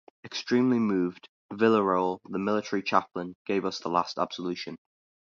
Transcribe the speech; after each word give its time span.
Extremely 0.23 0.79
moved, 0.79 1.29
Villaroel, 1.53 2.21
the 2.25 2.39
Military 2.39 2.81
Chaplain, 2.81 3.35
gave 3.45 3.65
us 3.65 3.77
the 3.77 3.89
last 3.89 4.17
absolution. 4.17 4.77